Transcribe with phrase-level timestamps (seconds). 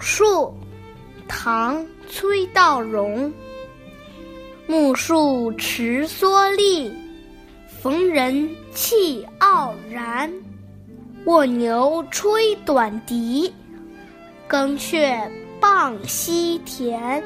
[0.00, 0.52] 树，
[1.28, 3.32] 唐·崔道融。
[4.66, 6.90] 木树持蓑笠，
[7.80, 10.32] 逢人气傲然。
[11.24, 13.52] 卧牛吹短笛，
[14.48, 15.16] 耕雀
[15.60, 17.22] 傍溪田。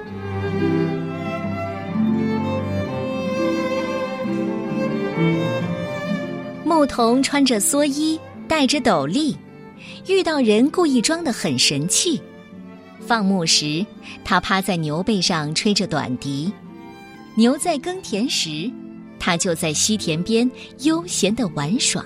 [6.64, 9.36] 牧童穿着蓑衣，戴着斗笠，
[10.08, 12.20] 遇到人故意装得很神气。
[13.06, 13.86] 放牧时，
[14.24, 16.50] 他趴在牛背上吹着短笛；
[17.36, 18.68] 牛在耕田时，
[19.18, 22.04] 他就在溪田边悠闲地玩耍。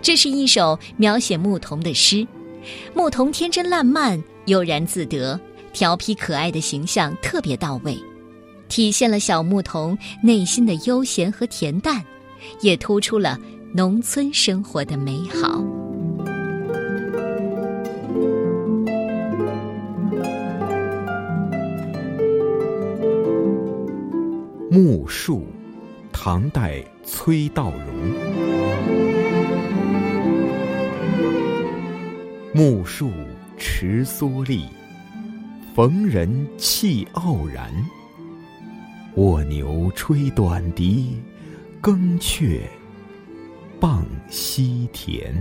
[0.00, 2.26] 这是一首描写牧童的诗，
[2.94, 5.38] 牧童天真烂漫、悠然自得、
[5.74, 7.98] 调皮可爱的形象特别到位，
[8.68, 12.02] 体现了小牧童内心的悠闲和恬淡，
[12.62, 13.38] 也突出了
[13.74, 15.83] 农村生活的美好。
[24.74, 25.46] 木树，
[26.10, 28.10] 唐代崔道融。
[32.52, 33.12] 木树
[33.56, 34.64] 持蓑笠，
[35.76, 37.70] 逢人气傲然。
[39.14, 41.22] 卧牛吹短笛，
[41.80, 42.68] 耕雀
[43.78, 45.32] 傍溪田。